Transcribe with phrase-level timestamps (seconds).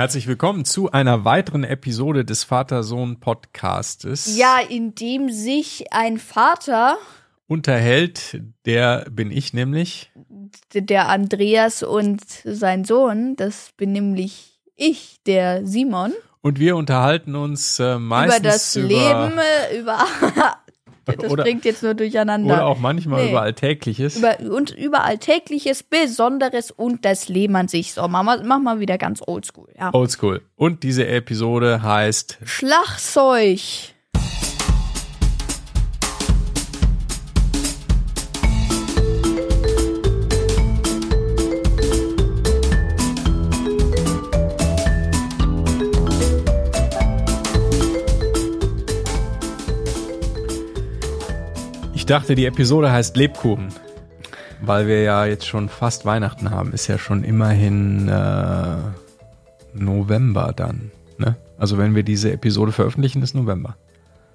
[0.00, 4.34] Herzlich willkommen zu einer weiteren Episode des Vater-Sohn-Podcastes.
[4.34, 6.96] Ja, in dem sich ein Vater,
[7.46, 10.10] Unterhält, der bin ich nämlich.
[10.72, 17.78] der Andreas und sein Sohn, das bin nämlich ich, der Simon, Und wir unterhalten uns
[17.78, 19.98] äh, meistens über das Leben, äh, über.
[21.04, 22.54] Das Oder- bringt jetzt nur durcheinander.
[22.54, 23.30] Oder auch manchmal Nee.
[23.30, 24.16] über Alltägliches.
[24.16, 27.92] über, und über Alltägliches, Besonderes und das an sich.
[27.92, 29.68] So, mach mal, mach mal wieder ganz oldschool.
[29.78, 29.92] Ja.
[29.94, 30.42] Oldschool.
[30.56, 33.60] Und diese Episode heißt Schlagzeug.
[52.00, 53.68] Ich dachte, die Episode heißt Lebkuchen,
[54.62, 56.72] weil wir ja jetzt schon fast Weihnachten haben.
[56.72, 58.76] Ist ja schon immerhin äh,
[59.74, 60.90] November dann.
[61.18, 61.36] Ne?
[61.58, 63.76] Also wenn wir diese Episode veröffentlichen, ist November.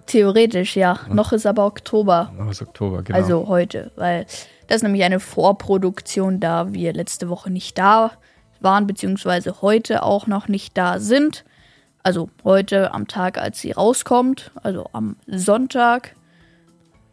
[0.05, 0.99] Theoretisch, ja.
[1.09, 2.31] Noch ist aber Oktober.
[2.37, 3.17] Aber ist Oktober, genau.
[3.17, 4.27] Also heute, weil
[4.67, 8.11] das ist nämlich eine Vorproduktion, da wir letzte Woche nicht da
[8.61, 11.43] waren, beziehungsweise heute auch noch nicht da sind.
[12.03, 16.15] Also heute am Tag, als sie rauskommt, also am Sonntag.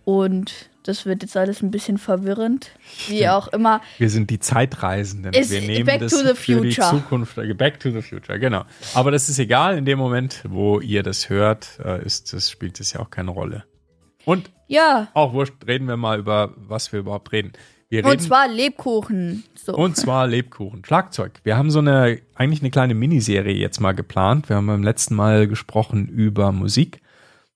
[0.04, 2.72] Und das wird jetzt alles ein bisschen verwirrend.
[3.08, 3.80] Wie auch immer.
[3.98, 5.32] wir sind die Zeitreisenden.
[5.32, 6.90] Ist wir nehmen Back das to the für die Future.
[6.90, 7.38] Zukunft.
[7.38, 8.64] äh, Back to the Future, genau.
[8.94, 9.78] Aber das ist egal.
[9.78, 13.30] In dem Moment, wo ihr das hört, äh, ist das, spielt es ja auch keine
[13.30, 13.64] Rolle.
[14.24, 17.52] Und Ja, auch wurscht, reden wir mal über, was wir überhaupt reden.
[17.88, 19.44] Wir und reden zwar Lebkuchen.
[19.54, 19.74] So.
[19.74, 21.32] Und zwar Lebkuchen, Schlagzeug.
[21.44, 24.48] Wir haben so eine, eigentlich eine kleine Miniserie jetzt mal geplant.
[24.48, 27.00] Wir haben beim letzten Mal gesprochen über Musik.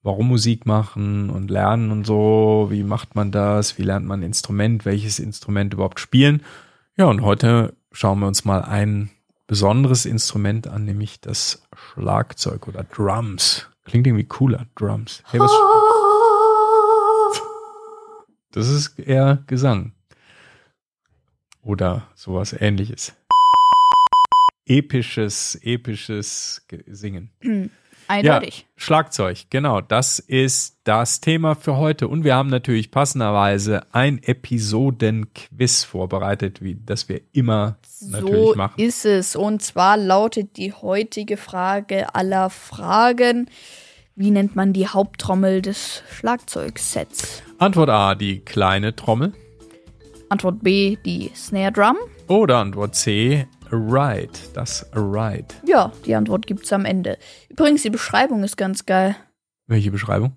[0.07, 2.69] Warum Musik machen und lernen und so.
[2.71, 3.77] Wie macht man das?
[3.77, 4.85] Wie lernt man ein Instrument?
[4.85, 6.45] Welches Instrument überhaupt spielen?
[6.97, 9.11] Ja, und heute schauen wir uns mal ein
[9.49, 13.67] besonderes Instrument an, nämlich das Schlagzeug oder Drums.
[13.85, 15.25] Klingt irgendwie cooler, Drums.
[15.27, 15.51] Hey, was,
[18.53, 19.91] das ist eher Gesang.
[21.63, 23.13] Oder sowas ähnliches.
[24.67, 27.73] Episches, episches Ge- Singen.
[28.09, 28.67] Eindeutig.
[28.77, 29.81] Schlagzeug, genau.
[29.81, 32.09] Das ist das Thema für heute.
[32.09, 38.75] Und wir haben natürlich passenderweise ein Episodenquiz vorbereitet, wie das wir immer natürlich So machen.
[38.81, 39.35] ist es.
[39.37, 43.49] Und zwar lautet die heutige Frage aller Fragen.
[44.15, 47.43] Wie nennt man die Haupttrommel des Schlagzeugsets?
[47.59, 49.33] Antwort A, die kleine Trommel.
[50.29, 51.97] Antwort B, die Snare Drum.
[52.27, 55.47] Oder Antwort C, ride, das ride.
[55.65, 57.19] Ja, die Antwort gibt's am Ende.
[57.49, 59.17] Übrigens, die Beschreibung ist ganz geil.
[59.67, 60.37] Welche Beschreibung?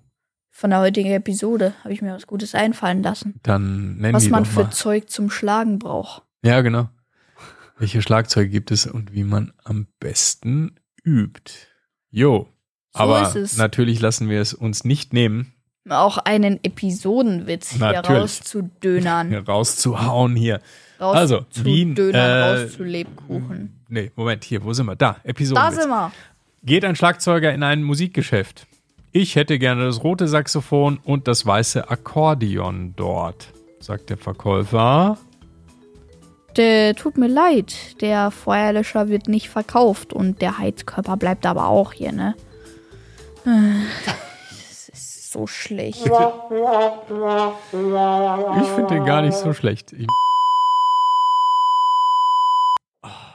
[0.50, 3.40] Von der heutigen Episode habe ich mir was Gutes einfallen lassen.
[3.42, 4.70] Dann nennen Was die man doch für mal.
[4.72, 6.22] Zeug zum Schlagen braucht.
[6.42, 6.88] Ja, genau.
[7.78, 11.52] Welche Schlagzeuge gibt es und wie man am besten übt.
[12.10, 12.48] Jo.
[12.92, 13.56] So Aber ist es.
[13.56, 15.54] natürlich lassen wir es uns nicht nehmen,
[15.88, 18.22] Auch einen Episodenwitz hier Natürlich.
[18.22, 19.28] rauszudönern.
[19.28, 20.60] hier rauszuhauen hier.
[21.00, 23.80] Raus Also, zu Wien, Dönern, äh, raus zu Lebkuchen.
[23.88, 24.96] Nee, Moment, hier, wo sind wir?
[24.96, 25.60] Da, Episode.
[25.60, 26.12] Da sind wir.
[26.62, 28.66] Geht ein Schlagzeuger in ein Musikgeschäft.
[29.12, 33.48] Ich hätte gerne das rote Saxophon und das weiße Akkordeon dort,
[33.80, 35.16] sagt der Verkäufer.
[36.56, 41.92] Der, tut mir leid, der Feuerlöscher wird nicht verkauft und der Heizkörper bleibt aber auch
[41.94, 42.34] hier, ne?
[45.32, 46.04] So schlecht.
[46.06, 46.10] Ich
[48.74, 49.92] finde den gar nicht so schlecht.
[49.92, 50.08] Ich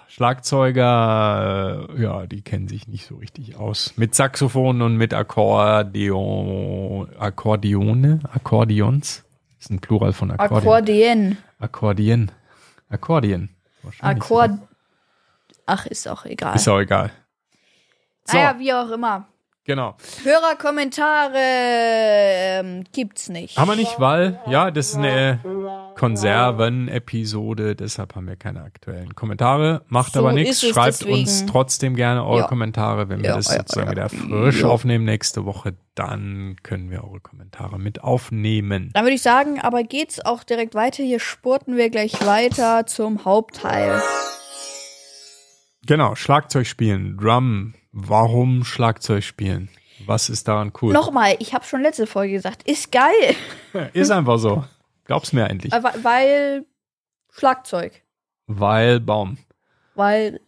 [0.09, 3.93] Schlagzeuger, äh, ja, die kennen sich nicht so richtig aus.
[3.95, 5.87] Mit Saxophon und mit Akkordeon,
[7.17, 9.23] Akkordeone, Akkordeons.
[9.55, 11.37] Das ist ein Plural von Akkordeon.
[12.89, 13.49] Akkordeon.
[13.83, 14.51] Wahrscheinlich Akkord.
[15.65, 16.57] Ach, ist auch egal.
[16.57, 17.11] Ist auch egal.
[18.25, 19.29] So, Naja, wie auch immer.
[19.65, 19.95] Genau.
[20.23, 23.57] Hörerkommentare ähm, gibt's nicht.
[23.57, 25.39] Haben wir nicht, weil, ja, das ist eine
[25.95, 29.83] Konserven-Episode, deshalb haben wir keine aktuellen Kommentare.
[29.87, 30.61] Macht So aber nichts.
[30.67, 31.19] Schreibt deswegen.
[31.19, 32.47] uns trotzdem gerne eure Ja.
[32.47, 33.09] Kommentare.
[33.09, 33.91] Wenn wir Ja, das ja, sozusagen ja.
[33.91, 38.91] wieder frisch aufnehmen nächste Woche, dann können wir eure Kommentare mit aufnehmen.
[38.93, 41.03] Dann würde ich sagen, aber geht's auch direkt weiter.
[41.03, 44.01] Hier spurten wir gleich weiter zum Hauptteil.
[45.85, 47.75] Genau, Schlagzeug spielen, Drum.
[47.97, 49.69] Warum Schlagzeug spielen?
[50.05, 50.91] Was ist daran cool?
[50.91, 53.35] Nochmal, ich habe schon letzte Folge gesagt, ist geil.
[53.93, 54.65] Ist einfach so.
[55.05, 55.71] Glaub's mir endlich.
[55.71, 56.65] Weil
[57.31, 58.03] Schlagzeug.
[58.47, 59.37] Weil Baum.
[59.95, 60.41] Weil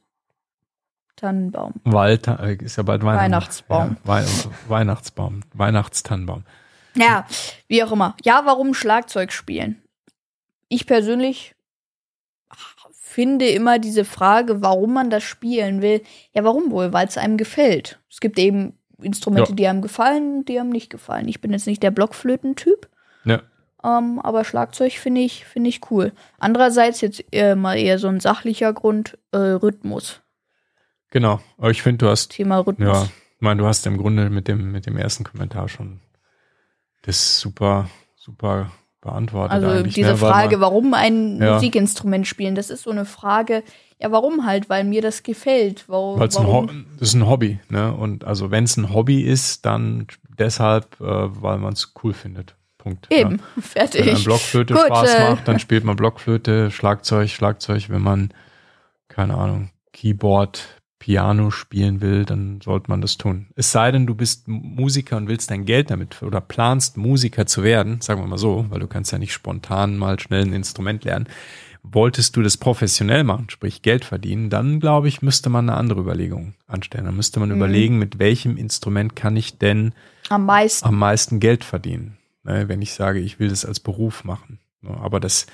[1.16, 1.76] Tannenbaum.
[1.86, 3.24] Weil äh, ist ja bald Weihnachten.
[3.24, 3.90] Weihnachtsbaum.
[3.92, 4.26] Ja, Wei
[4.68, 5.40] Weihnachtsbaum.
[5.54, 6.44] Weihnachtstannenbaum.
[6.96, 7.26] Ja,
[7.70, 8.16] wie auch immer.
[8.26, 9.82] Ja, warum Schlagzeug spielen?
[10.68, 11.56] Ich persönlich
[13.08, 16.02] finde immer diese Frage, warum man das spielen will.
[16.34, 16.94] Ja, warum wohl?
[16.94, 18.00] Weil es einem gefällt.
[18.10, 19.56] Es gibt eben Instrumente, Ja.
[19.56, 21.28] die einem gefallen, die einem nicht gefallen.
[21.28, 22.90] Ich bin jetzt nicht der Blockflöten-Typ.
[23.26, 23.42] Ja.
[23.84, 26.12] Ähm, aber Schlagzeug finde ich, finde ich cool.
[26.40, 30.22] Andererseits jetzt eher mal eher so ein sachlicher Grund, äh, Rhythmus.
[31.12, 31.40] Genau.
[31.58, 32.88] Aber ich finde, du hast Thema Rhythmus.
[32.88, 36.00] Ja, ich meine, du hast im Grunde mit dem, mit dem ersten Kommentar schon
[37.04, 38.72] das super, super
[39.08, 39.52] beantwortet.
[39.64, 40.22] Also diese ne?
[40.22, 41.54] Weil Frage, man- warum ein Ja.
[41.56, 43.64] Musikinstrument spielen, das ist so eine Frage,
[44.00, 44.70] ja, warum halt?
[44.70, 45.86] Weil mir das gefällt.
[45.90, 46.20] Warum?
[46.20, 46.36] das
[47.10, 47.92] ist ein Hobby, ne?
[47.94, 50.06] Und also wenn es ein Hobby ist, dann
[50.38, 52.54] deshalb, äh, weil man es cool findet.
[52.78, 53.08] Punkt.
[53.12, 53.62] Eben, Ja.
[53.64, 54.06] fertig.
[54.06, 57.90] Wenn einem Blockflöte Gut, Spaß äh, macht, dann spielt man Blockflöte, Schlagzeug, Schlagzeug.
[57.90, 58.30] Wenn man,
[59.08, 60.77] keine Ahnung, Keyboard,
[61.08, 63.48] Piano spielen will, dann sollte man das tun.
[63.56, 67.64] Es sei denn, du bist Musiker und willst dein Geld damit oder planst Musiker zu
[67.64, 71.06] werden, sagen wir mal so, weil du kannst ja nicht spontan mal schnell ein Instrument
[71.06, 71.30] lernen.
[71.82, 76.02] Wolltest du das professionell machen, sprich Geld verdienen, dann glaube ich, müsste man eine andere
[76.02, 77.06] Überlegung anstellen.
[77.06, 79.94] Dann müsste man überlegen, mit welchem Instrument kann ich denn
[80.28, 80.86] Am meisten.
[80.86, 84.60] am meisten Geld verdienen, ne, wenn ich sage, ich will das als Beruf machen.
[84.82, 85.48] Ne, aber das,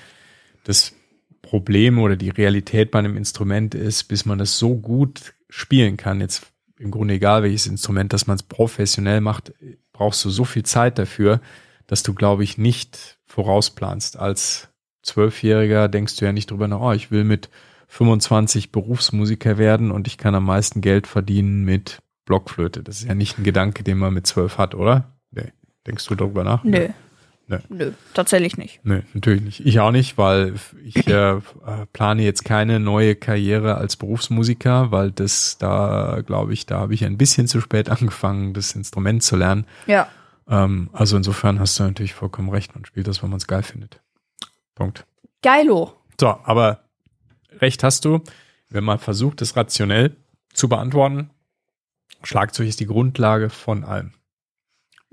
[0.64, 0.94] das
[1.42, 6.20] Problem oder die Realität bei einem Instrument ist, bis man das so gut spielen kann,
[6.20, 6.46] jetzt
[6.78, 9.54] im Grunde egal welches Instrument, dass man es professionell macht,
[9.92, 11.40] brauchst du so viel Zeit dafür,
[11.86, 14.18] dass du, glaube ich, nicht vorausplanst.
[14.18, 14.68] Als
[15.02, 17.50] Zwölfjähriger denkst du ja nicht drüber nach, oh, ich will mit
[17.86, 22.82] 25 Berufsmusiker werden und ich kann am meisten Geld verdienen mit Blockflöte.
[22.82, 25.12] Das ist ja nicht ein Gedanke, den man mit zwölf hat, oder?
[25.30, 25.52] Nee.
[25.86, 26.64] Denkst du darüber nach?
[26.64, 26.88] Nö.
[27.46, 27.58] Nö.
[27.68, 28.80] Nö, tatsächlich nicht.
[28.84, 29.66] Nee, natürlich nicht.
[29.66, 31.40] Ich auch nicht, weil ich äh, äh,
[31.92, 37.04] plane jetzt keine neue Karriere als Berufsmusiker, weil das da, glaube ich, da habe ich
[37.04, 39.66] ein bisschen zu spät angefangen, das Instrument zu lernen.
[39.86, 40.08] Ja.
[40.48, 42.74] Ähm, also insofern hast du natürlich vollkommen recht.
[42.74, 44.00] Man spielt das, wenn man es geil findet.
[44.74, 45.04] Punkt.
[45.42, 45.94] Geilo.
[46.18, 46.80] So, aber
[47.60, 48.22] recht hast du,
[48.70, 50.16] wenn man versucht, es rationell
[50.54, 51.30] zu beantworten.
[52.22, 54.12] Schlagzeug ist die Grundlage von allem.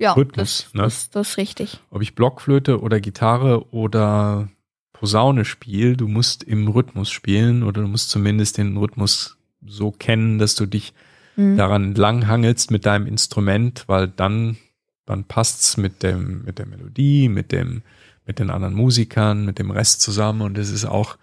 [0.01, 0.81] Ja, Rhythmus, das, ne?
[0.83, 1.79] das, das ist richtig.
[1.89, 4.49] ob ich Blockflöte oder Gitarre oder
[4.93, 10.39] Posaune spiele, du musst im Rhythmus spielen oder du musst zumindest den Rhythmus so kennen,
[10.39, 10.93] dass du dich
[11.37, 11.55] Mhm.
[11.55, 14.57] daran entlanghangelst mit deinem Instrument, weil dann,
[15.05, 17.83] dann passt's mit dem, mit der Melodie, mit dem,
[18.25, 21.17] mit den anderen Musikern, mit dem Rest zusammen und es ist auch,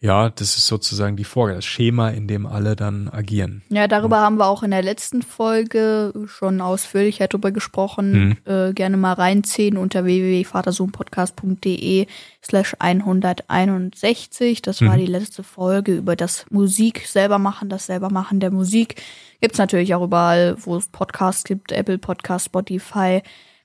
[0.00, 3.62] ja, das ist sozusagen die Vorgabe, das Schema, in dem alle dann agieren.
[3.68, 8.38] Ja, darüber haben wir auch in der letzten Folge schon ausführlicher drüber gesprochen.
[8.44, 12.06] Äh, gerne mal reinziehen unter www.vatersohnpodcast.de
[12.44, 14.62] slash 161.
[14.62, 15.00] Das war Mhm.
[15.00, 19.02] die letzte Folge über das Musik selber machen, das selber machen der Musik.
[19.40, 23.22] Gibt's natürlich auch überall, wo es Podcasts gibt, Apple Podcast, Spotify,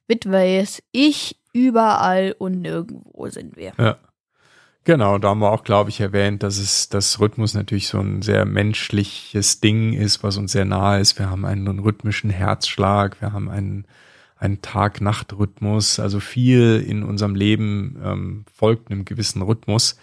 [0.07, 3.73] Bitways, ich, überall und nirgendwo sind wir.
[3.77, 3.97] Ja.
[4.85, 8.21] Genau, da haben wir auch, glaube ich, erwähnt, dass es das Rhythmus natürlich so ein
[8.21, 11.17] sehr menschliches Ding ist, was uns sehr nahe ist.
[11.17, 13.85] Wir haben einen rhythmischen Herzschlag, wir haben einen,
[14.35, 15.99] einen Tag-Nacht-Rhythmus.
[15.99, 19.97] Also viel in unserem Leben ähm, folgt einem gewissen Rhythmus.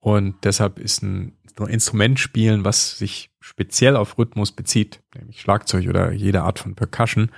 [0.00, 1.36] Und deshalb ist ein
[1.68, 7.30] Instrument spielen, was sich speziell auf Rhythmus bezieht, nämlich Schlagzeug oder jede Art von Percussion,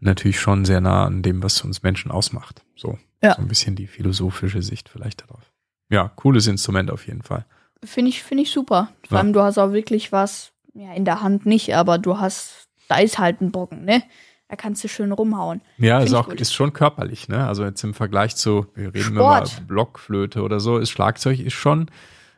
[0.00, 2.62] natürlich schon sehr nah an dem, was uns Menschen ausmacht.
[2.76, 3.34] So, Ja.
[3.34, 5.51] so ein bisschen die philosophische Sicht vielleicht darauf.
[5.92, 7.44] Ja, cooles Instrument auf jeden Fall.
[7.84, 8.88] Finde ich, finde ich super.
[9.08, 9.22] Vor Ja.
[9.22, 12.96] allem, du hast auch wirklich was, ja, in der Hand nicht, aber du hast, da
[12.98, 14.02] ist halt ein Brocken, ne?
[14.48, 15.60] Da kannst du schön rumhauen.
[15.78, 16.40] Ja, ist auch gut.
[16.40, 17.46] ist schon körperlich, ne?
[17.46, 19.52] Also jetzt im Vergleich zu, wir reden Sport.
[19.58, 21.90] über Blockflöte oder so, ist Schlagzeug ist schon,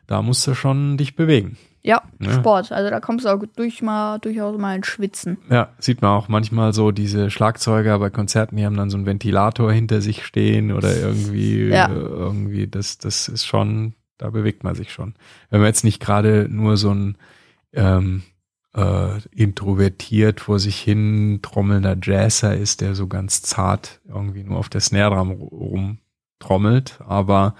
[0.07, 1.57] da musst du schon dich bewegen.
[1.81, 2.31] Ja, Ja.
[2.33, 2.71] Sport.
[2.71, 5.37] Also da kommst du auch durch mal, durchaus mal ins Schwitzen.
[5.51, 9.05] Ja, sieht man auch manchmal so diese Schlagzeuger bei Konzerten, die haben dann so einen
[9.05, 11.89] Ventilator hinter sich stehen oder irgendwie, Ja.
[11.91, 15.13] irgendwie, das, das ist schon, da bewegt man sich schon.
[15.51, 17.17] Wenn man jetzt nicht gerade nur so ein
[17.73, 18.23] ähm,
[18.75, 24.69] äh, introvertiert vor sich hin trommelnder Jazzer ist, der so ganz zart irgendwie nur auf
[24.69, 25.31] der Snare-Drum
[26.39, 27.53] rumtrommelt, aber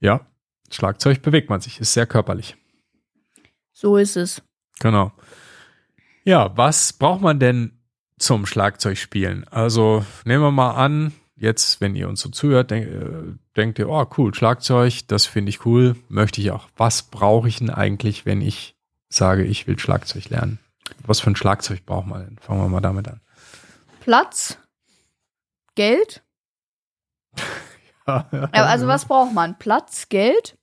[0.00, 0.20] ja,
[0.70, 2.56] Schlagzeug bewegt man sich, ist sehr körperlich.
[3.72, 4.42] So ist es.
[4.80, 5.12] Genau.
[6.24, 7.78] Ja, was braucht man denn
[8.18, 9.46] zum Schlagzeugspielen?
[9.48, 13.88] Also nehmen wir mal an, jetzt, wenn ihr uns so zuhört, denk, äh, denkt ihr,
[13.88, 16.68] oh cool, Schlagzeug, das finde ich cool, möchte ich auch.
[16.76, 18.76] Was brauche ich denn eigentlich, wenn ich
[19.08, 20.58] sage, ich will Schlagzeug lernen?
[21.06, 22.38] Was für ein Schlagzeug braucht man denn?
[22.38, 23.20] Fangen wir mal damit an.
[24.00, 24.58] Platz,
[25.74, 26.22] Geld.
[28.06, 29.58] Ja, also was braucht man?
[29.58, 30.56] Platz, Geld,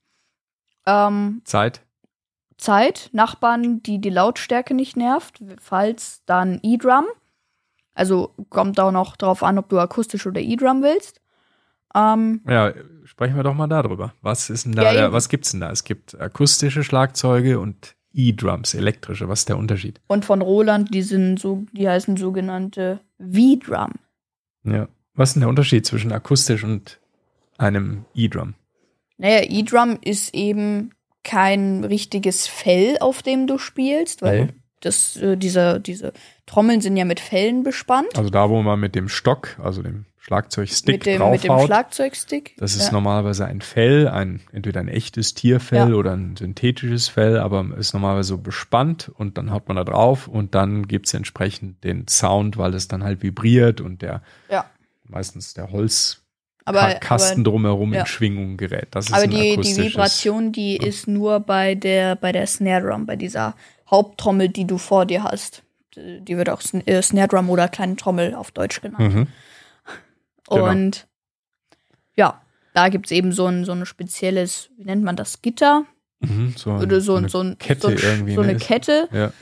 [0.86, 1.82] ähm, Zeit?
[2.58, 7.06] Zeit, Nachbarn, die die Lautstärke nicht nervt, falls dann E-Drum.
[7.96, 11.20] Also kommt auch noch drauf an, ob du akustisch oder E-Drum willst.
[11.96, 12.72] Ähm, Ja,
[13.04, 14.14] sprechen wir doch mal darüber.
[14.22, 15.72] Was ist denn da, Ja, was gibt's denn da?
[15.72, 19.28] Es gibt akustische Schlagzeuge und E-Drums, elektrische.
[19.28, 20.00] Was ist der Unterschied?
[20.08, 23.94] und von Roland, die sind so, die heißen sogenannte V-Drum.
[24.64, 24.88] Ja.
[25.16, 27.01] Was ist denn der Unterschied zwischen akustisch und
[27.62, 28.54] einem E-Drum?
[29.18, 30.92] Naja, E-Drum ist eben
[31.24, 34.50] kein richtiges Fell, auf dem du spielst, weil Mhm.
[34.82, 36.14] das, äh, dieser, diese
[36.48, 38.18] Trommeln sind ja mit Fellen bespannt.
[38.18, 41.66] Also da, wo man mit dem Stock, also dem Schlagzeugstick mit dem, mit dem draufhaut.
[41.68, 42.56] Schlagzeugstick.
[42.58, 42.92] Das ist ja.
[42.92, 45.96] normalerweise ein Fell, ein, entweder ein echtes Tierfell Ja.
[45.96, 50.28] oder ein synthetisches Fell, aber ist normalerweise so bespannt und dann haut man da drauf
[50.28, 54.66] und dann gibt's entsprechend den Sound, weil es dann halt vibriert und der Ja.
[55.08, 56.21] meistens der Holzkasten
[56.66, 58.02] Aber, aber, drumherum ja.
[58.02, 58.90] in Schwingung gerät.
[58.92, 63.06] Das ist aber die, die Vibration, die ist nur bei der, bei der Snare Drum,
[63.06, 63.56] bei dieser
[63.90, 65.64] Haupttrommel, die du vor dir hast.
[65.96, 69.14] Die wird auch äh, Snare Drum oder kleine Trommel auf Deutsch genannt.
[69.14, 69.28] Mhm.
[70.50, 70.70] genau.
[70.70, 71.08] Und
[72.16, 72.42] ja,
[72.74, 75.86] da gibt's eben so ein, so ein spezielles, wie nennt man das, Gitter?
[76.20, 76.54] Mhm.
[76.56, 78.36] So, ein- Oder so, eine ein- so, ein, Kette so, ein, irgendwie.
[78.36, 79.34] so ne, eine ist- Kette, Ja.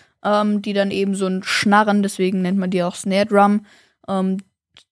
[0.41, 3.65] ähm, die dann eben so ein Schnarren, deswegen nennt man die auch Snare Drum,
[4.07, 4.37] ähm,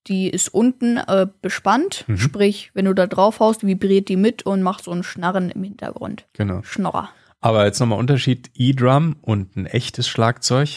[0.07, 2.17] die ist unten äh, bespannt, Mhm.
[2.17, 5.63] sprich, wenn du da drauf haust, vibriert die mit und macht so ein Schnarren im
[5.63, 6.25] Hintergrund.
[6.33, 6.61] Genau.
[6.63, 7.09] Schnorrer.
[7.39, 10.69] Aber jetzt nochmal Unterschied E-Drum und ein echtes Schlagzeug.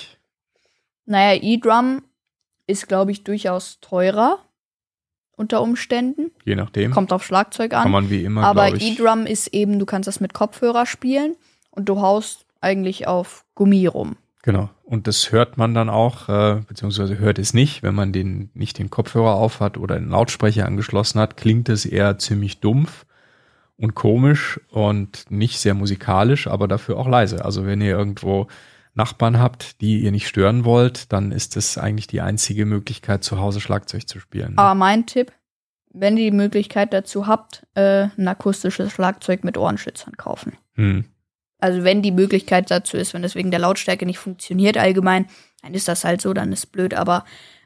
[1.06, 2.02] Naja, E-Drum
[2.66, 4.38] ist, glaube ich, durchaus teurer
[5.36, 6.30] unter Umständen.
[6.44, 6.90] Je nachdem.
[6.92, 7.82] Kommt auf Schlagzeug an.
[7.84, 8.74] Kann man wie immer, Aber.
[8.74, 11.34] E-Drum ist eben, du kannst das mit Kopfhörer spielen
[11.70, 14.16] und du haust eigentlich auf Gummi rum.
[14.42, 14.70] Genau.
[14.84, 18.78] Und das hört man dann auch, äh, beziehungsweise hört es nicht, wenn man den nicht
[18.78, 23.04] den Kopfhörer auf hat oder den Lautsprecher angeschlossen hat, klingt es eher ziemlich dumpf
[23.76, 27.44] und komisch und nicht sehr musikalisch, aber dafür auch leise.
[27.44, 28.46] Also wenn ihr irgendwo
[28.94, 33.38] Nachbarn habt, die ihr nicht stören wollt, dann ist das eigentlich die einzige Möglichkeit, zu
[33.38, 34.56] Hause Schlagzeug zu spielen.
[34.56, 35.32] Aber mein Tipp,
[35.92, 40.54] wenn ihr die Möglichkeit dazu habt, äh, ein akustisches Schlagzeug mit Ohrenschützern kaufen.
[40.74, 41.04] Hm.
[41.60, 45.26] Also wenn die Möglichkeit dazu ist, wenn das wegen der Lautstärke nicht funktioniert allgemein,
[45.62, 46.94] dann ist das halt so, dann ist blöd.
[46.94, 47.24] Aber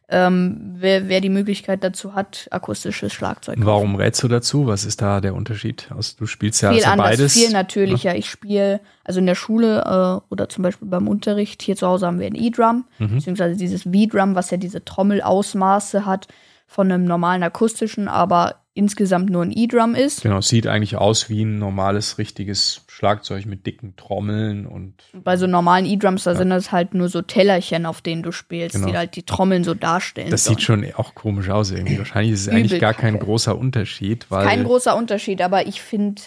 [0.09, 3.57] ähm, wer, wer die Möglichkeit dazu hat, akustisches Schlagzeug.
[3.61, 4.67] Warum rätst du dazu?
[4.67, 5.89] Was ist da der Unterschied?
[5.97, 7.33] Also du spielst ja viel also anders, beides.
[7.33, 8.15] viel natürlicher.
[8.15, 12.07] Ich spiele, also in der Schule äh, oder zum Beispiel beim Unterricht, hier zu Hause
[12.07, 13.15] haben wir ein E-Drum, Mhm.
[13.17, 16.29] beziehungsweise dieses V-Drum, was ja diese Trommelausmaße hat
[16.67, 20.23] von einem normalen akustischen, aber insgesamt nur ein E-Drum ist.
[20.23, 25.37] Genau, es sieht eigentlich aus wie ein normales, richtiges Schlagzeug mit dicken Trommeln und Bei
[25.37, 28.87] so normalen E-Drums, da sind das halt nur so Tellerchen, auf denen du spielst, Genau.
[28.89, 30.31] die halt die Trommeln so darstellen.
[30.31, 30.57] das sollen.
[30.57, 31.99] sieht schon auch komisch aus irgendwie.
[31.99, 36.23] Wahrscheinlich ist es eigentlich gar kein großer Unterschied, weil Kein großer Unterschied, aber ich finde,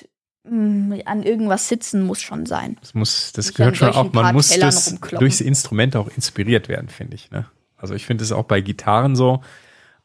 [0.45, 2.77] an irgendwas sitzen muss schon sein.
[2.79, 6.89] das muss, das gehört schon auch, man muss Tellern das durchs Instrument auch inspiriert werden,
[6.89, 7.31] finde ich.
[7.31, 7.47] Ne?
[7.75, 9.41] Also ich finde es auch bei Gitarren so.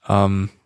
[0.08, 0.61] Ähm, Ja.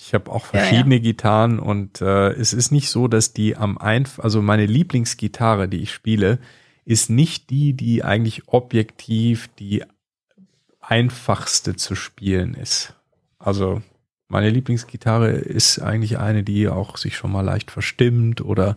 [0.00, 0.64] Ich habe auch Ja, ja.
[0.66, 5.68] verschiedene Gitarren und äh, es ist nicht so, dass die am einfach, also meine Lieblingsgitarre,
[5.68, 6.38] die ich spiele,
[6.84, 9.84] ist nicht die, die eigentlich objektiv die
[10.80, 12.94] einfachste zu spielen ist.
[13.38, 13.82] Also
[14.28, 18.76] meine Lieblingsgitarre ist eigentlich eine, die auch sich schon mal leicht verstimmt oder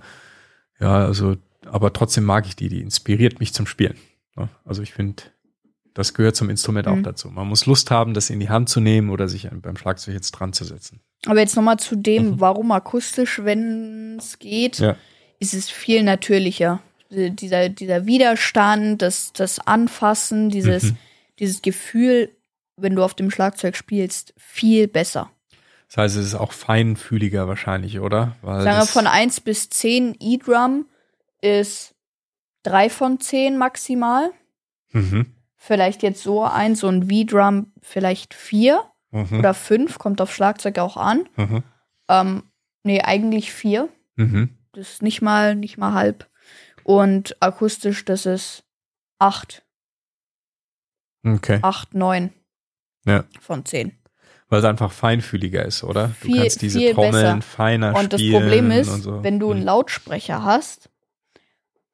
[0.80, 3.96] ja, also, aber trotzdem mag ich die, die inspiriert mich zum Spielen.
[4.36, 4.50] ne?
[4.66, 5.24] Also ich finde,
[5.94, 7.04] das gehört zum Instrument auch Mhm.
[7.04, 7.30] dazu.
[7.30, 10.32] Man muss Lust haben, das in die Hand zu nehmen oder sich beim Schlagzeug jetzt
[10.32, 11.01] dran zu setzen.
[11.28, 14.86] Aber jetzt nochmal zu dem, warum akustisch, wenn es geht, Mhm.
[14.86, 14.96] Ja.
[15.40, 16.82] ist es viel natürlicher.
[17.12, 20.98] Äh, Dieser, dieser Widerstand, das, das Anfassen, dieses, Mhm.
[21.40, 22.30] dieses Gefühl,
[22.78, 25.30] wenn du auf dem Schlagzeug spielst, viel besser.
[25.88, 28.36] Das heißt, es ist auch feinfühliger wahrscheinlich, oder?
[28.42, 30.86] Weil Sagen wir von 1 bis 10 E-Drum
[31.42, 31.94] ist
[32.63, 34.32] 3 von 10 maximal.
[34.92, 35.25] Mhm.
[35.58, 39.39] Vielleicht jetzt so ein, so ein V-Drum vielleicht 4 Mhm.
[39.39, 41.27] oder 5, kommt auf Schlagzeug auch an.
[41.36, 41.63] Mhm.
[42.10, 42.44] Ähm,
[42.84, 43.89] nee, eigentlich 4.
[44.15, 44.58] Mhm.
[44.74, 46.30] Das ist nicht mal, nicht mal halb.
[46.84, 48.63] Und akustisch, das ist
[49.20, 49.63] 8,
[51.24, 51.60] Okay.
[51.62, 52.34] 8, 9
[53.06, 53.25] Ja.
[53.39, 53.98] von 10.
[54.50, 56.08] Weil es einfach feinfühliger ist, oder?
[56.08, 57.41] du Viel- kannst diese Trommeln besser.
[57.41, 58.41] feiner Und das spielen.
[58.41, 59.24] Problem ist, und so.
[59.24, 59.65] wenn du einen Mhm.
[59.65, 60.89] Lautsprecher hast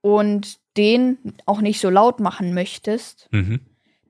[0.02, 3.60] und den auch nicht so laut machen möchtest, Mhm.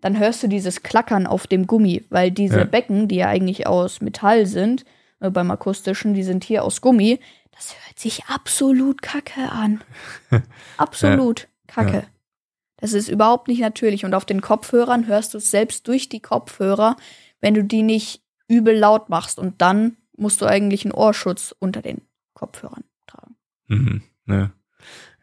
[0.07, 2.63] Dann hörst du dieses Klackern auf dem Gummi, weil diese Ja.
[2.63, 4.85] Becken, die ja eigentlich aus Metall sind,
[5.19, 7.19] äh, beim akustischen, die sind hier aus Gummi,
[7.51, 9.81] das hört sich absolut kacke an.
[10.77, 11.97] absolut kacke.
[11.97, 12.03] Ja.
[12.77, 14.05] Das ist überhaupt nicht natürlich.
[14.05, 16.95] Und auf den Kopfhörern hörst du es selbst durch die Kopfhörer,
[17.41, 19.39] wenn du die nicht übel laut machst.
[19.39, 22.01] Und dann musst du eigentlich einen Ohrschutz unter den
[22.33, 23.35] Kopfhörern tragen.
[23.67, 24.03] Mhm.
[24.25, 24.51] Ja.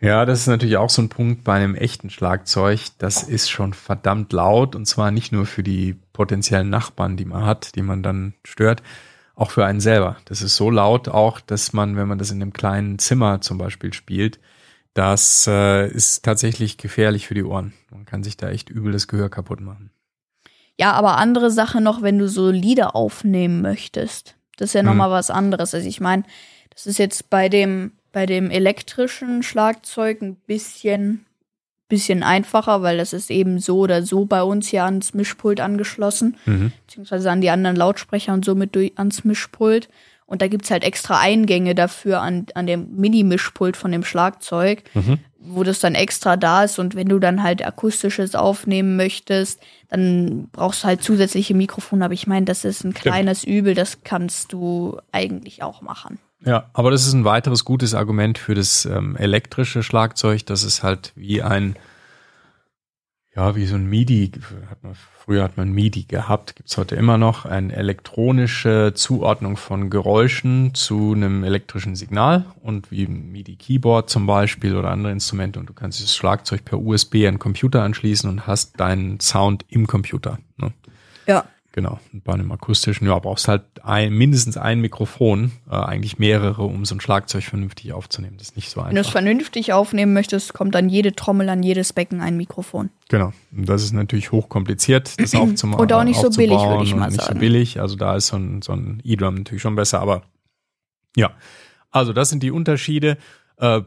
[0.05, 2.81] Ja, das ist natürlich auch so ein Punkt bei einem echten Schlagzeug.
[2.99, 7.45] Das ist schon verdammt laut und zwar nicht nur für die potenziellen Nachbarn, die man
[7.47, 8.83] hat, die man dann stört.
[9.37, 10.17] auch für einen selber.
[10.27, 13.59] Das ist so laut auch, dass man, wenn man das in einem kleinen Zimmer zum
[13.59, 14.39] Beispiel spielt,
[14.95, 17.73] das äh, ist tatsächlich gefährlich für die Ohren.
[17.91, 19.91] Man kann sich da echt übel das Gehör kaputt machen.
[20.79, 24.37] Ja, aber andere Sache noch, wenn du so Lieder aufnehmen möchtest.
[24.57, 24.87] Das ist ja Hm.
[24.87, 25.75] nochmal was anderes.
[25.75, 26.23] Also ich meine,
[26.71, 31.27] das ist jetzt bei dem, bei dem elektrischen Schlagzeug ein bisschen,
[31.89, 36.37] bisschen einfacher, weil das ist eben so oder so bei uns hier ans Mischpult angeschlossen,
[36.47, 36.73] Mhm.
[36.87, 39.89] beziehungsweise an die anderen Lautsprecher und somit durch, ans Mischpult.
[40.27, 45.19] Und da gibt's halt extra Eingänge dafür an, an dem Mini-Mischpult von dem Schlagzeug, Mhm.
[45.39, 46.79] wo das dann extra da ist.
[46.79, 52.05] Und wenn du dann halt akustisches aufnehmen möchtest, dann brauchst du halt zusätzliche Mikrofone.
[52.07, 56.19] Aber ich meine, das ist ein kleines Übel, das kannst du eigentlich auch machen.
[56.41, 60.45] Ja, aber das ist ein weiteres gutes Argument für das ähm, elektrische Schlagzeug.
[60.47, 61.77] Das ist halt wie ein,
[63.35, 64.31] ja, wie so ein MIDI.
[64.69, 67.47] Hat man, früher hat man MIDI gehabt, gibt's heute immer noch.
[67.47, 74.77] Eine elektronische Zuordnung von Geräuschen zu einem elektrischen Signal und wie ein MIDI-Keyboard zum Beispiel
[74.77, 75.59] oder andere Instrumente.
[75.59, 79.65] Und du kannst das Schlagzeug per USB an den Computer anschließen und hast deinen Sound
[79.69, 80.39] im Computer.
[80.59, 80.75] Ne?
[81.27, 81.47] Ja.
[81.75, 81.99] Genau.
[82.13, 86.85] Und bei einem akustischen, ja, brauchst halt ein, mindestens ein Mikrofon, äh, eigentlich mehrere, um
[86.85, 88.37] so ein Schlagzeug vernünftig aufzunehmen.
[88.39, 89.11] Das ist nicht so Wenn du es einfach.
[89.21, 92.91] vernünftig aufnehmen möchtest, kommt an jede Trommel, an jedes Becken ein Mikrofon.
[93.09, 93.33] Genau.
[93.51, 95.83] Und das ist natürlich hochkompliziert, das aufzumachen.
[95.83, 97.35] Und auch nicht so billig, würde ich mal nicht sagen.
[97.35, 97.81] so billig.
[97.81, 100.23] Also da ist so ein, so ein E-Drum natürlich schon besser, aber
[101.17, 101.33] ja.
[101.91, 103.19] Also das sind die Unterschiede.
[103.57, 103.81] Äh,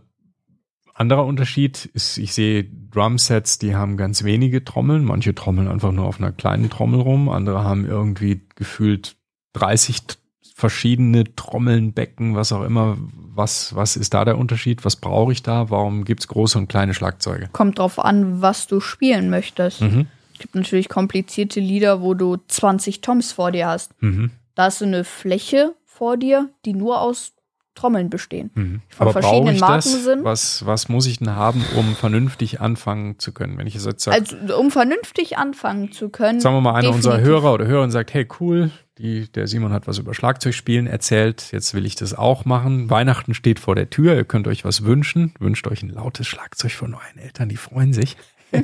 [0.98, 5.06] anderer Unterschied ist, ich sehe Drumsets, die haben ganz wenige Trommeln.
[5.06, 7.30] Manche trommeln einfach nur auf einer kleinen Trommel rum.
[7.30, 9.16] Andere haben irgendwie gefühlt
[9.54, 10.16] 30 t-
[10.56, 12.98] verschiedene Trommeln, Becken, was auch immer.
[13.36, 14.84] Was, was ist da der Unterschied?
[14.86, 15.70] Was brauche ich da?
[15.70, 17.50] Warum gibt's große und kleine Schlagzeuge?
[17.52, 19.82] Kommt drauf an, was du spielen möchtest.
[19.82, 20.08] Mhm.
[20.34, 23.92] Es gibt natürlich komplizierte Lieder, wo du 20 Toms vor dir hast.
[24.02, 24.32] Mhm.
[24.56, 27.34] Da hast du eine Fläche vor dir, die nur aus
[27.78, 28.52] Trommeln bestehen.
[28.56, 28.82] Mhm.
[28.90, 30.04] Von Aber brauche verschiedenen ich Marken das?
[30.04, 30.24] sind.
[30.24, 33.58] Was, was muss ich denn haben, um vernünftig anfangen zu können?
[33.58, 36.40] Wenn ich jetzt sage, Also, um vernünftig anfangen zu können.
[36.40, 37.22] sagen wir mal, einer unserer.
[37.22, 41.74] Hörer oder Hörerin sagt, hey cool, die, der Simon hat was über Schlagzeugspielen erzählt, jetzt
[41.74, 42.90] will ich das auch machen.
[42.90, 45.34] Weihnachten steht vor der Tür, ihr könnt euch was wünschen.
[45.40, 48.18] Wünscht euch ein lautes Schlagzeug von euren Eltern, die freuen sich.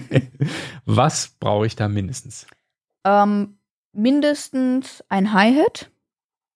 [0.85, 2.47] was brauche ich da mindestens?
[3.05, 3.57] Ähm,
[3.91, 5.91] mindestens ein Hi-Hat.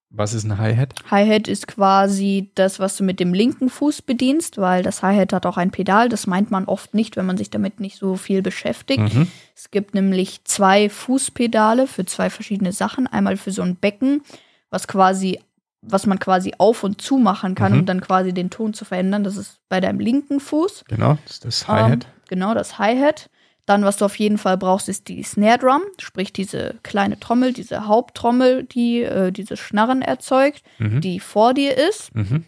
[0.10, 0.94] Was ist ein Hi-Hat?
[1.12, 5.46] Hi-Hat ist quasi das, was du mit dem linken Fuß bedienst, weil das Hi-Hat hat
[5.46, 6.08] auch ein Pedal.
[6.08, 9.14] Das meint man oft nicht, wenn man sich damit nicht so viel beschäftigt.
[9.14, 9.28] Mhm.
[9.54, 13.08] Es gibt nämlich zwei Fußpedale für zwei verschiedene Sachen.
[13.08, 14.22] Einmal für so ein Becken,
[14.70, 15.42] was quasi,
[15.82, 17.80] was man quasi auf und zu machen kann, Mhm.
[17.80, 19.26] um dann quasi den Ton zu verändern.
[19.26, 20.86] Das ist bei deinem linken Fuß.
[20.88, 21.92] Genau, das ist das Hi-Hat.
[22.06, 23.30] Ähm, genau, das Hi-Hat.
[23.68, 27.52] Dann, was du auf jeden Fall brauchst, ist die Snare Drum, sprich diese kleine Trommel,
[27.54, 31.02] diese Haupttrommel, die äh, dieses Schnarren erzeugt, Mhm.
[31.02, 32.16] die vor dir ist.
[32.16, 32.46] Mhm.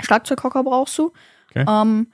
[0.00, 1.12] Schlagzeughocker brauchst du.
[1.50, 1.64] Okay.
[1.68, 2.06] Ähm,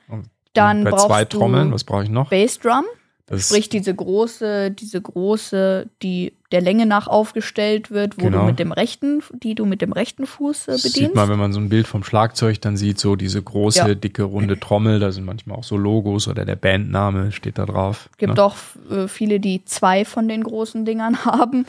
[0.54, 2.30] dann Bei brauchst zwei du Trommeln, was brauche ich noch?
[2.30, 2.84] Bassdrum,
[3.30, 8.40] Das sprich diese große, diese große, die der Länge nach aufgestellt wird, wo Genau.
[8.40, 10.94] du mit dem rechten, die du mit dem rechten Fuß äh, bedienst.
[10.94, 13.94] sieht man, wenn man so ein Bild vom Schlagzeug dann sieht, so diese große, Ja.
[13.94, 18.08] dicke, runde Trommel, da sind manchmal auch so Logos oder der Bandname steht da drauf.
[18.16, 18.42] Gibt ne?
[18.42, 18.56] auch
[18.90, 21.66] äh, viele, die zwei von den großen Dingern haben.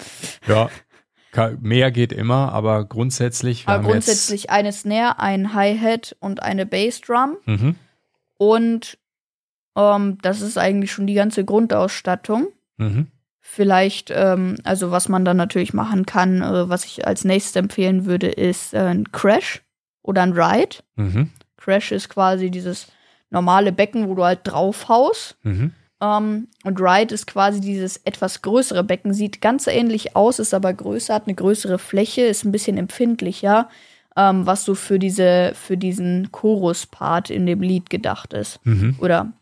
[0.47, 0.69] Ja,
[1.59, 3.67] mehr geht immer, aber grundsätzlich.
[3.67, 7.35] wir Aber grundsätzlich eine Snare, ein Hi-Hat und eine Bassdrum.
[7.45, 7.75] Mhm,
[8.37, 8.97] Und
[9.79, 12.47] ähm, das ist eigentlich schon die ganze Grundausstattung.
[12.77, 13.07] mhm,
[13.41, 18.05] Vielleicht, ähm, also was man dann natürlich machen kann, äh, was ich als nächstes empfehlen
[18.05, 19.61] würde, ist äh, ein Crash
[20.03, 20.77] oder ein Ride.
[20.95, 22.87] mhm, Crash ist quasi dieses
[23.31, 25.37] normale Becken, wo du halt draufhaust.
[25.43, 30.53] mhm, Ähm, und Ride ist quasi dieses etwas größere Becken, sieht ganz ähnlich aus, ist
[30.53, 33.67] aber größer, hat eine größere Fläche, ist ein bisschen empfindlicher,
[34.15, 38.59] ähm, was so für diese, für diesen Chorus-Part in dem Lied gedacht ist.
[38.65, 39.33] mhm, Oder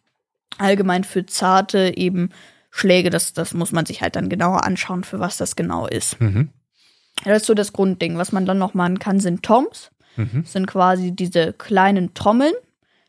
[0.58, 2.30] allgemein für zarte eben
[2.70, 6.20] Schläge, das, das muss man sich halt dann genauer anschauen, für was das genau ist.
[6.22, 6.50] mhm,
[7.24, 8.18] Das ist so das Grundding.
[8.18, 9.92] Was man dann noch machen kann, sind Toms.
[10.16, 12.54] mhm, Das sind quasi diese kleinen Trommeln.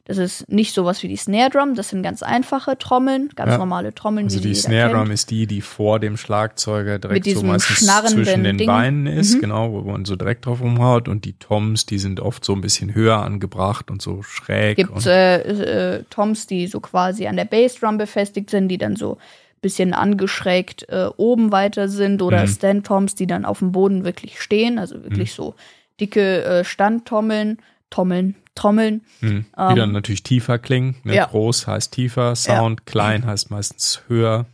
[0.09, 3.59] Das ist nicht sowas wie die Snare Drum, das sind ganz einfache Trommeln, ganz Ja.
[3.59, 4.95] normale Trommeln, Also die Snare.
[4.95, 8.67] Drum ist die, die vor dem Schlagzeuger direkt Mit so meistens zwischen den Ding.
[8.67, 9.41] Beinen ist, Mhm.
[9.41, 11.09] genau, wo man so direkt drauf umhaut.
[11.09, 14.77] Und die Toms, die sind oft so ein bisschen höher angebracht und so schräg.
[14.77, 19.17] gibt äh, äh, Toms, die so quasi an der Bassdrum befestigt sind, die dann so
[19.17, 22.49] ein bisschen angeschrägt äh, oben weiter sind oder Mhm.
[22.49, 25.55] Stand-Toms, die dann auf dem Boden wirklich stehen, also wirklich so
[26.01, 27.59] dicke äh, Standtrommeln,
[27.91, 29.03] Trommeln, Trommeln.
[29.21, 29.47] Mhm.
[29.57, 30.97] Die Ähm, dann natürlich tiefer klingen.
[31.05, 31.15] Ne?
[31.15, 31.27] ja.
[31.27, 34.47] Groß heißt tiefer, Sound, klein heißt meistens höher.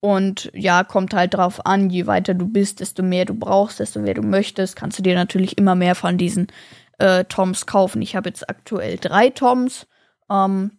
[0.00, 4.00] Und ja, kommt halt drauf an, je weiter du bist, desto mehr du brauchst, desto
[4.00, 6.48] mehr du möchtest, kannst du dir natürlich immer mehr von diesen
[6.98, 8.02] äh, Toms kaufen.
[8.02, 9.86] Ich habe jetzt aktuell drei Toms.
[10.28, 10.72] Ähm,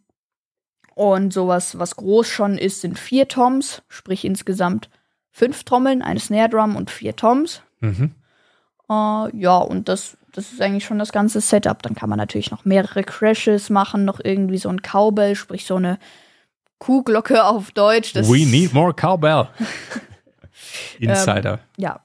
[0.95, 4.89] und sowas, was groß schon ist, sind vier Toms, sprich insgesamt
[5.31, 7.61] fünf Trommeln, eine Snare Drum und vier Toms.
[7.79, 8.11] Mhm.
[8.89, 11.81] Äh, ja, und das, das ist eigentlich schon das ganze Setup.
[11.81, 15.75] Dann kann man natürlich noch mehrere Crashes machen, noch irgendwie so ein Cowbell, sprich so
[15.75, 15.99] eine
[16.79, 18.13] Kuhglocke auf Deutsch.
[18.13, 19.47] Das We need more cowbell.
[20.99, 21.59] Insider.
[21.77, 22.01] Ja.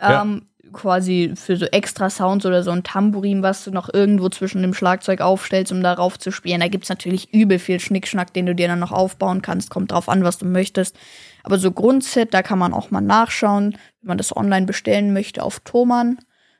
[0.00, 0.22] Ja.
[0.22, 4.62] Ähm, quasi für so extra Sounds oder so ein Tambourin, was du noch irgendwo zwischen
[4.62, 6.60] dem Schlagzeug aufstellst, um darauf zu spielen.
[6.60, 9.70] Da gibt's natürlich übel viel Schnickschnack, den du dir dann noch aufbauen kannst.
[9.70, 10.96] Kommt drauf an, was du möchtest.
[11.42, 15.42] Aber so Grundset, da kann man auch mal nachschauen, wenn man das online bestellen möchte,
[15.42, 16.18] auf Thomann,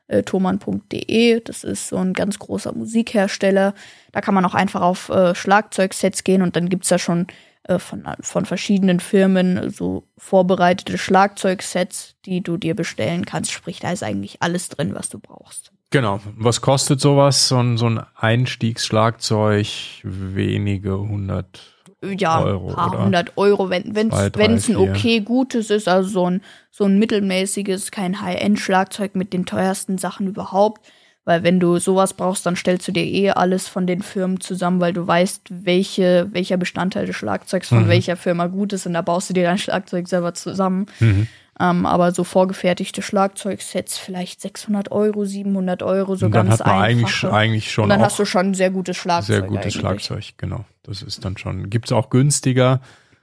[0.09, 1.41] äh, thomann.de.
[1.41, 3.75] Das ist so ein ganz großer Musikhersteller.
[4.13, 7.27] Da kann man auch einfach auf äh, Schlagzeugsets gehen und dann gibt's da schon
[7.79, 13.53] von, von verschiedenen Firmen so vorbereitete Schlagzeugsets, die du dir bestellen kannst.
[13.53, 15.73] Sprich, da ist eigentlich alles drin, was du brauchst.
[15.91, 16.21] Genau.
[16.37, 17.49] Was kostet sowas?
[17.49, 19.67] So ein, so ein Einstiegsschlagzeug?
[20.03, 21.61] Wenige hundert.
[22.03, 26.41] Ja, Euro, ein paar hundert Euro, wenn wenn's ein okay gutes ist, also so ein
[26.71, 30.91] so ein mittelmäßiges, kein High-End-Schlagzeug mit den teuersten Sachen überhaupt.
[31.27, 34.81] Weil wenn du sowas brauchst, dann stellst du dir eh alles von den Firmen zusammen,
[34.81, 37.89] weil du weißt, welche, welcher Bestandteil des Schlagzeugs von Mhm.
[37.89, 40.87] welcher Firma gut ist und da baust du dir dein Schlagzeug selber zusammen.
[40.99, 41.27] Mhm.
[41.61, 46.67] Ähm, aber so vorgefertigte Schlagzeugsets, vielleicht 600 Euro, 700 Euro, so Und dann ganz hat
[46.67, 47.27] man eigentlich, einfache.
[47.27, 49.27] sch- eigentlich schon Und dann hast du schon ein sehr gutes Schlagzeug.
[49.27, 49.75] sehr gutes eigentlich.
[49.75, 50.25] Schlagzeug.
[50.39, 50.65] Genau.
[50.85, 51.69] Das ist dann schon.
[51.69, 52.81] Gibt's auch günstiger?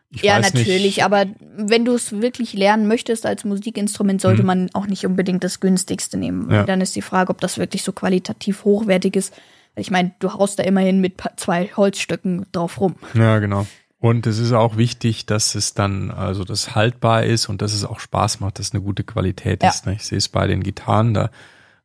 [0.10, 1.04] Ich Ja, natürlich, nicht.
[1.04, 1.26] aber
[1.58, 4.48] wenn du es wirklich lernen möchtest als Musikinstrument, sollte Mhm.
[4.48, 6.50] man auch nicht unbedingt das günstigste nehmen.
[6.50, 6.64] Ja.
[6.64, 9.34] Dann ist die Frage, ob das wirklich so qualitativ hochwertig ist.
[9.76, 12.96] Ich meine, du haust da immerhin mit zwei Holzstöcken drauf rum.
[13.14, 13.68] Ja, genau.
[14.00, 17.84] Und es ist auch wichtig, dass es dann, also das haltbar ist und dass es
[17.84, 19.70] auch Spaß macht, dass es eine gute Qualität Ja.
[19.70, 19.86] ist.
[19.86, 19.94] Ne?
[19.96, 21.30] Ich sehe es bei den Gitarren, da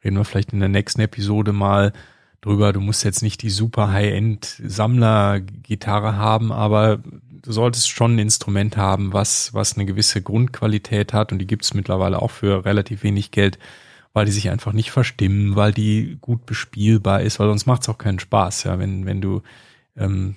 [0.04, 1.92] reden wir vielleicht in der nächsten Episode mal
[2.42, 2.72] drüber.
[2.74, 9.12] Du musst jetzt nicht die super High-End-Sammler-Gitarre haben, aber du solltest schon ein Instrument haben,
[9.12, 13.30] was, was eine gewisse Grundqualität hat und die gibt es mittlerweile auch für relativ wenig
[13.30, 13.58] Geld,
[14.12, 17.88] weil die sich einfach nicht verstimmen, weil die gut bespielbar ist, weil sonst macht es
[17.88, 19.42] auch keinen Spaß, ja, wenn, wenn du
[19.96, 20.36] ähm,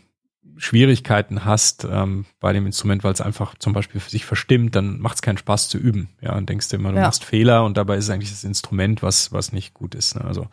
[0.57, 4.99] Schwierigkeiten hast ähm, bei dem Instrument, weil es einfach zum Beispiel für sich verstimmt, dann
[4.99, 6.07] macht es keinen Spaß zu üben.
[6.21, 7.03] Ja, und denkst du immer, du Ja.
[7.03, 10.15] machst Fehler und dabei ist eigentlich das Instrument, was, was nicht gut ist.
[10.15, 10.23] Ne?
[10.23, 10.47] Also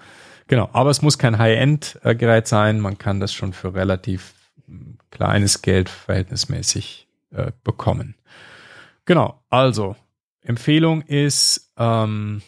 [0.49, 2.81] genau, aber es muss kein High-End-Gerät sein.
[2.81, 4.35] Man kann das schon für relativ
[4.67, 8.15] mm, kleines Geld verhältnismäßig äh, bekommen.
[9.05, 9.97] Genau, also
[10.43, 12.43] Empfehlung ist ähm,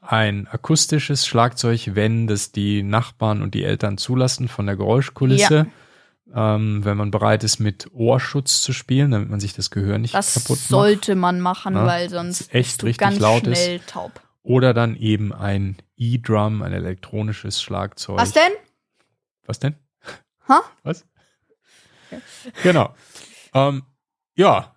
[0.00, 5.66] ein akustisches Schlagzeug, wenn das die Nachbarn und die Eltern zulassen von der Geräuschkulisse.
[6.32, 10.14] Ähm, wenn man bereit ist, mit Ohrschutz zu spielen, damit man sich das Gehör nicht
[10.14, 10.68] Das kaputt macht.
[10.68, 13.58] sollte man machen, Ja, weil sonst echt richtig ganz laut ist.
[13.58, 14.20] schnell taub.
[14.42, 18.18] Oder dann eben ein E-Drum, ein elektronisches Schlagzeug.
[18.18, 18.52] Was denn?
[19.46, 19.74] Was denn?
[20.48, 20.62] Ha?
[20.82, 21.04] Was?
[22.62, 22.94] Genau.
[23.54, 23.82] Ähm,
[24.36, 24.74] ja,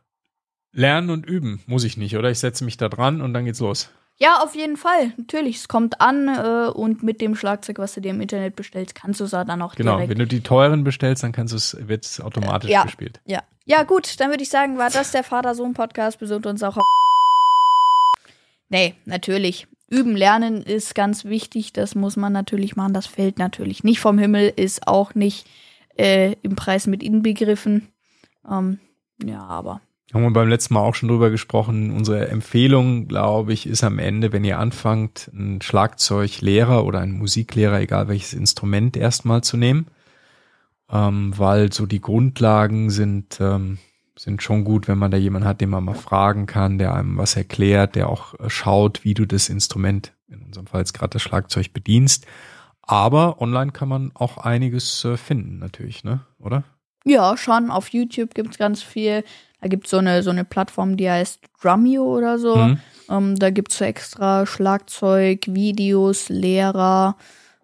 [0.72, 2.30] lernen und üben muss ich nicht, oder?
[2.30, 3.90] Ich setze mich da dran und dann geht's los.
[4.18, 5.12] Ja, auf jeden Fall.
[5.18, 8.94] Natürlich, es kommt an äh, und mit dem Schlagzeug, was du dir im Internet bestellst,
[8.94, 9.94] kannst du es dann auch Genau.
[9.96, 12.84] direkt Wenn du die teuren bestellst, dann kannst du es, wird es automatisch Ja.
[12.84, 13.22] gespielt.
[13.26, 13.42] Ja.
[13.66, 16.20] Ja, gut, dann würde ich sagen, war das der Vater-Sohn-Podcast.
[16.20, 16.84] Besucht uns auch auf.
[18.74, 19.68] Nee, natürlich.
[19.88, 21.74] Üben, lernen ist ganz wichtig.
[21.74, 22.96] Das muss man natürlich machen.
[22.96, 25.46] Das fällt natürlich nicht vom Himmel, ist auch nicht
[25.96, 27.90] äh, im Preis mit inbegriffen.
[28.50, 28.80] Ähm,
[29.24, 29.80] ja, aber.
[30.12, 31.92] Haben wir beim letzten Mal auch schon drüber gesprochen.
[31.92, 37.80] Unsere Empfehlung, glaube ich, ist am Ende, wenn ihr anfangt, einen Schlagzeuglehrer oder einen Musiklehrer,
[37.80, 39.86] egal welches Instrument, erstmal zu nehmen.
[40.90, 43.78] Ähm, weil so die Grundlagen sind, ähm,
[44.18, 47.18] sind schon gut, wenn man da jemanden hat, den man mal fragen kann, der einem
[47.18, 51.12] was erklärt, der auch äh, schaut, wie du das Instrument, in unserem Fall jetzt gerade
[51.12, 52.26] das Schlagzeug, bedienst.
[52.82, 56.22] Aber online kann man auch einiges äh, finden, natürlich, ne?
[56.40, 56.64] Oder?
[57.06, 57.72] Ja, schon.
[57.72, 59.24] Auf YouTube gibt's ganz viel.
[59.62, 62.56] Da gibt's so eine, so eine Plattform, die heißt Drumeo oder so.
[62.56, 62.80] Mhm.
[63.10, 67.18] Ähm, da gibt's so extra Schlagzeug, Videos, Lehrer.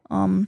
[0.09, 0.47] Ähm,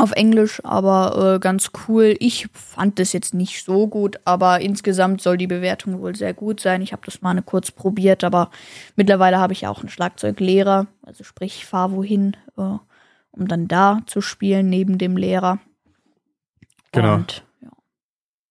[0.00, 2.16] auf Englisch, aber äh, ganz cool.
[2.18, 6.60] Ich fand das jetzt nicht so gut, aber insgesamt soll die Bewertung wohl sehr gut
[6.60, 6.82] sein.
[6.82, 8.50] Ich habe das mal eine kurz probiert, aber
[8.96, 10.86] mittlerweile habe ich ja auch einen Schlagzeuglehrer.
[11.02, 12.78] Also sprich, ich fahre wohin, äh,
[13.30, 15.58] um dann da zu spielen neben dem Lehrer.
[16.92, 17.14] Genau.
[17.14, 17.70] Und, ja.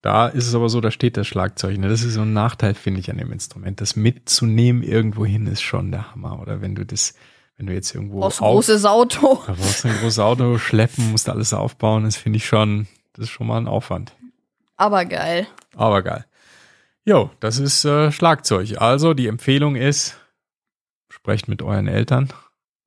[0.02, 1.78] Da ist es aber so, da steht das Schlagzeug.
[1.78, 1.90] Ne?
[1.90, 3.82] Das ist so ein Nachteil, finde ich, an dem Instrument.
[3.82, 6.40] Das mitzunehmen irgendwo hin ist schon der Hammer.
[6.42, 7.14] Oder wenn du das,
[7.60, 9.44] wenn du jetzt irgendwo Brauchst ein großes Auto.
[9.48, 13.26] da brauchst du ein großes Auto schleppen, musst alles aufbauen, das finde ich schon, das
[13.26, 14.14] ist schon mal ein Aufwand.
[14.78, 15.46] Aber geil.
[15.76, 16.26] Aber geil.
[17.04, 18.82] Jo, das ist äh, Schlagzeug.
[18.82, 20.18] Also die Empfehlung ist,
[21.10, 22.30] sprecht mit euren Eltern.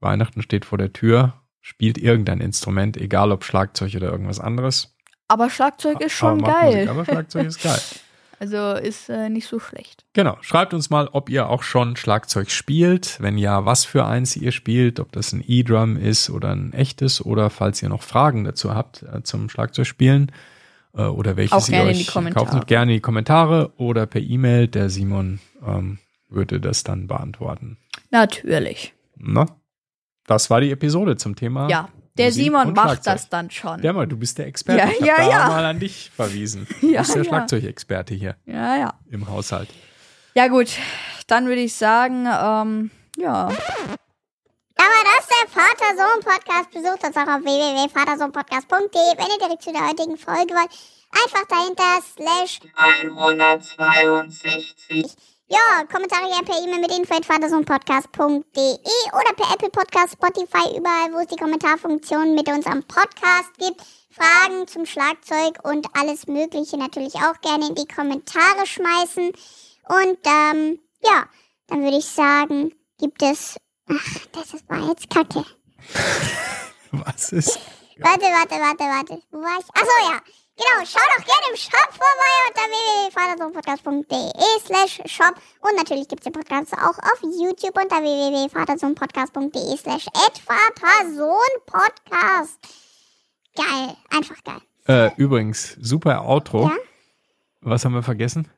[0.00, 1.34] Weihnachten steht vor der Tür.
[1.60, 4.96] Spielt irgendein Instrument, egal ob Schlagzeug oder irgendwas anderes.
[5.28, 6.74] Aber Schlagzeug ist schon aber geil.
[6.74, 7.78] Musik, aber Schlagzeug ist geil.
[8.42, 10.04] Also ist äh, nicht so schlecht.
[10.14, 10.36] Genau.
[10.40, 13.20] Schreibt uns mal, ob ihr auch schon Schlagzeug spielt.
[13.20, 17.24] Wenn ja, was für eins ihr spielt, ob das ein E-Drum ist oder ein echtes
[17.24, 20.32] oder falls ihr noch Fragen dazu habt äh, zum Schlagzeugspielen
[20.92, 24.66] äh, oder welches ihr euch kauft, gerne in die Kommentare oder per E-Mail.
[24.66, 27.78] Der Simon ähm, würde das dann beantworten.
[28.10, 28.92] Natürlich.
[29.14, 29.46] Na?
[30.26, 31.68] Das war die Episode zum Thema.
[31.68, 33.82] Ja, der Musik Simon macht das dann schon.
[33.82, 34.78] Ja, mal, du bist der Experte.
[34.80, 35.48] Ja, ich hab ja, da ja.
[35.48, 36.66] mal an dich verwiesen.
[36.80, 37.28] Du Ja, bist der ja.
[37.28, 38.94] Schlagzeugexperte hier Ja, ja.
[39.10, 39.68] im Haushalt.
[40.34, 40.68] Ja, gut.
[41.26, 43.46] Dann würde ich sagen, ähm, ja.
[43.46, 43.56] Aber
[45.04, 46.70] das ist der Vater-Sohn-Podcast.
[46.72, 50.70] Besucht uns auch auf www.vatersohnpodcast.de, wenn ihr direkt zu der heutigen Folge wollt.
[51.12, 55.14] Einfach dahinter slash 162.
[55.48, 58.78] Ja, Kommentare gerne per E-Mail mit info.vatersohnpodcast.de
[59.12, 63.82] oder per Apple Podcast, Spotify, überall, wo es die Kommentarfunktion mit uns am Podcast gibt.
[64.10, 69.32] Fragen zum Schlagzeug und alles Mögliche natürlich auch gerne in die Kommentare schmeißen.
[69.88, 71.26] Und ähm, ja,
[71.66, 73.56] dann würde ich sagen, gibt es.
[73.88, 75.44] Ach, das war jetzt Kacke.
[76.92, 77.58] Was ist?
[77.98, 79.22] Warte, warte, warte, warte.
[79.30, 79.66] Wo war ich?
[79.74, 80.20] Achso, ja.
[80.56, 85.34] Genau, schau doch gerne im Shop vorbei unter www.vatersohnpodcast.de slash shop.
[85.60, 90.06] Und natürlich gibt's den Podcast auch auf YouTube unter www.vatersohnpodcast.de slash
[90.46, 92.58] vatersohnpodcast.
[93.56, 94.60] Geil, einfach geil.
[94.86, 96.68] Äh, übrigens, super Outro.
[96.68, 96.76] Ja?
[97.60, 98.48] Was haben wir vergessen?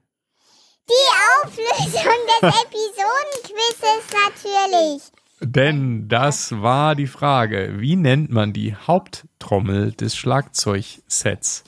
[0.88, 1.08] Die
[1.42, 5.02] Auflösung des Episodenquizzes natürlich.
[5.40, 11.64] Denn das war die Frage, wie nennt man die Haupttrommel des Schlagzeugsets?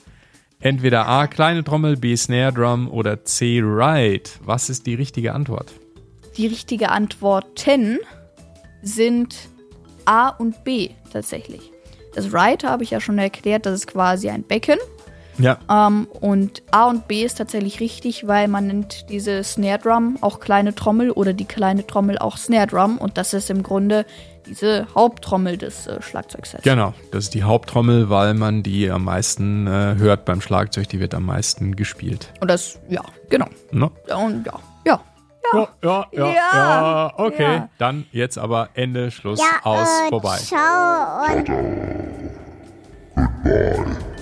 [0.59, 4.29] Entweder A, kleine Trommel, B, Snare Drum oder C, Ride.
[4.43, 5.71] Was ist die richtige Antwort?
[6.35, 7.99] Die richtige Antworten
[8.81, 9.35] sind
[10.05, 11.71] A und B tatsächlich.
[12.15, 14.79] Das Right habe ich ja schon erklärt, das ist quasi ein Becken.
[15.37, 20.17] Ja, Ähm, und A und B ist tatsächlich richtig, weil man nennt diese Snare Drum
[20.21, 22.97] auch kleine Trommel oder die kleine Trommel auch Snare Drum.
[22.97, 24.05] Und das ist im Grunde
[24.47, 26.63] diese Haupttrommel des äh, Schlagzeugsets.
[26.63, 26.93] genau.
[27.11, 30.87] Das ist die Haupttrommel, weil man die am meisten äh, hört beim Schlagzeug.
[30.89, 32.31] Die wird am meisten gespielt.
[32.39, 33.47] Und das, ja, genau.
[33.71, 33.91] Ne?
[34.15, 34.53] Und ja,
[34.85, 35.01] ja.
[35.53, 37.13] Ja, ja, ja, Ja, ja.
[37.17, 37.69] Okay, ja.
[37.77, 40.37] dann jetzt aber Ende, Schluss, Ja, aus, äh, vorbei.
[40.37, 41.45] ciao und
[43.15, 44.16] Goodbye.